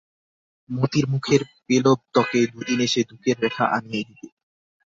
[0.69, 4.27] মতির মুখের পেলব ত্বকে দুদিনে সে দুঃখের রেখা আনিয়া দিবে।